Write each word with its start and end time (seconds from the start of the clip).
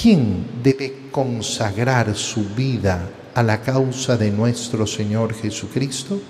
¿quién 0.00 0.46
debe 0.62 1.08
consagrar 1.10 2.14
su 2.14 2.44
vida 2.54 3.08
a 3.34 3.42
la 3.42 3.62
causa 3.62 4.16
de 4.16 4.30
nuestro 4.30 4.86
Señor 4.86 5.34
Jesucristo? 5.34 6.20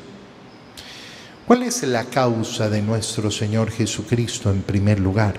¿Cuál 1.46 1.64
es 1.64 1.82
la 1.82 2.04
causa 2.04 2.68
de 2.68 2.82
nuestro 2.82 3.30
Señor 3.30 3.70
Jesucristo 3.70 4.50
en 4.50 4.62
primer 4.62 5.00
lugar? 5.00 5.34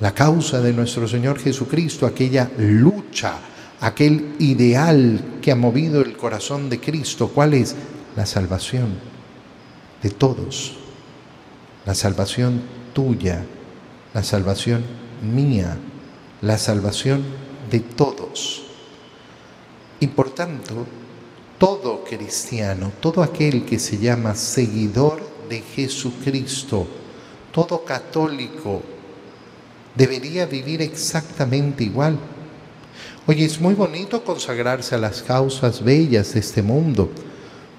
La 0.00 0.12
causa 0.12 0.60
de 0.60 0.72
nuestro 0.72 1.08
Señor 1.08 1.38
Jesucristo, 1.38 2.06
aquella 2.06 2.50
lucha, 2.58 3.38
aquel 3.80 4.34
ideal 4.38 5.38
que 5.40 5.52
ha 5.52 5.56
movido 5.56 6.02
el 6.02 6.16
corazón 6.16 6.68
de 6.68 6.80
Cristo, 6.80 7.28
¿cuál 7.28 7.54
es? 7.54 7.74
La 8.14 8.26
salvación 8.26 8.88
de 10.02 10.10
todos, 10.10 10.76
la 11.86 11.94
salvación 11.94 12.60
tuya, 12.92 13.44
la 14.12 14.22
salvación 14.22 14.84
mía, 15.22 15.78
la 16.42 16.58
salvación 16.58 17.24
de 17.70 17.80
todos. 17.80 18.62
Y 20.00 20.08
por 20.08 20.30
tanto, 20.30 20.86
todo 21.58 22.04
cristiano, 22.04 22.92
todo 23.00 23.22
aquel 23.22 23.64
que 23.64 23.78
se 23.78 23.98
llama 23.98 24.34
seguidor 24.34 25.20
de 25.48 25.60
Jesucristo, 25.60 26.86
todo 27.52 27.84
católico, 27.84 28.82
debería 29.94 30.46
vivir 30.46 30.82
exactamente 30.82 31.84
igual. 31.84 32.18
Oye, 33.26 33.44
es 33.44 33.60
muy 33.60 33.74
bonito 33.74 34.22
consagrarse 34.22 34.94
a 34.94 34.98
las 34.98 35.22
causas 35.22 35.82
bellas 35.82 36.34
de 36.34 36.40
este 36.40 36.62
mundo. 36.62 37.10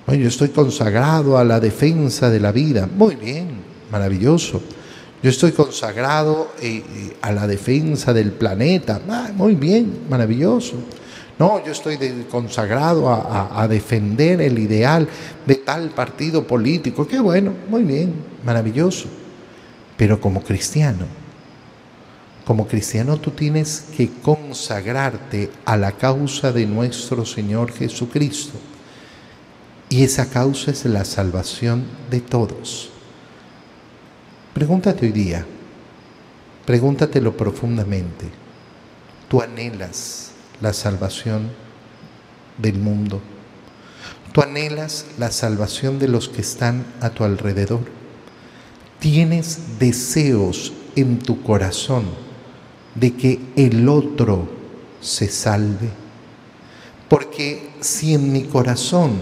Oye, 0.08 0.20
yo 0.20 0.28
estoy 0.28 0.50
consagrado 0.50 1.38
a 1.38 1.44
la 1.44 1.60
defensa 1.60 2.30
de 2.30 2.40
la 2.40 2.52
vida. 2.52 2.90
Muy 2.94 3.16
bien, 3.16 3.62
maravilloso. 3.92 4.62
Yo 5.28 5.32
estoy 5.32 5.52
consagrado 5.52 6.54
eh, 6.62 6.78
eh, 6.78 7.18
a 7.22 7.34
la 7.34 7.48
defensa 7.48 8.14
del 8.14 8.32
planeta. 8.32 9.02
Ah, 9.10 9.30
muy 9.36 9.56
bien, 9.56 10.06
maravilloso. 10.10 10.76
No, 11.38 11.62
yo 11.66 11.74
estoy 11.74 11.98
consagrado 12.32 13.10
a, 13.10 13.68
defender 13.68 14.40
el 14.40 14.58
ideal 14.58 15.06
de 15.46 15.56
tal 15.56 15.90
partido 15.90 16.48
político. 16.48 17.06
Qué 17.06 17.20
bueno, 17.20 17.52
muy 17.68 17.84
bien, 17.84 18.14
maravilloso. 18.46 19.10
Pero 19.98 20.22
como 20.22 20.42
cristiano, 20.42 21.06
como 22.46 22.66
cristiano 22.66 23.18
tú 23.18 23.32
tienes 23.32 23.88
que 23.98 24.10
consagrarte 24.22 25.52
a 25.66 25.76
la 25.76 25.92
causa 25.92 26.54
de 26.54 26.66
nuestro 26.66 27.26
Señor 27.26 27.74
Jesucristo. 27.74 28.58
Y 29.90 30.06
esa 30.06 30.30
causa 30.30 30.72
es 30.72 30.86
la 30.86 31.04
salvación 31.04 31.84
de 32.10 32.22
todos. 32.22 32.92
Pregúntate 34.58 35.06
hoy 35.06 35.12
día, 35.12 35.46
pregúntatelo 36.66 37.38
profundamente. 37.38 38.26
¿Tú 39.28 39.40
anhelas 39.40 40.32
la 40.62 40.74
salvación 40.74 41.52
del 42.58 42.80
mundo? 42.80 43.22
¿Tú 44.32 44.42
anhelas 44.42 45.06
la 45.20 45.30
salvación 45.30 46.00
de 46.00 46.08
los 46.08 46.28
que 46.28 46.42
están 46.42 46.88
a 47.02 47.12
tu 47.12 47.24
alrededor? 47.24 47.82
¿Tienes 48.98 49.78
deseos 49.78 50.74
en 50.96 51.20
tu 51.20 51.44
corazón 51.44 52.06
de 52.96 53.16
que 53.16 53.40
el 53.56 53.88
otro 53.88 54.50
se 55.02 55.30
salve? 55.30 55.92
Porque 57.08 57.76
si 57.80 58.16
en 58.16 58.34
mi 58.34 58.46
corazón 58.46 59.20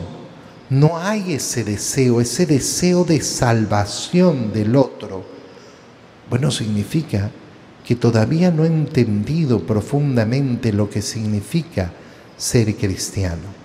no 0.69 0.97
hay 0.97 1.33
ese 1.33 1.63
deseo, 1.63 2.21
ese 2.21 2.45
deseo 2.45 3.03
de 3.03 3.21
salvación 3.21 4.51
del 4.53 4.75
otro, 4.75 5.23
bueno, 6.29 6.51
significa 6.51 7.31
que 7.85 7.95
todavía 7.95 8.49
no 8.49 8.63
he 8.63 8.67
entendido 8.67 9.65
profundamente 9.65 10.73
lo 10.73 10.89
que 10.89 11.01
significa 11.01 11.91
ser 12.35 12.75
cristiano. 12.75 13.64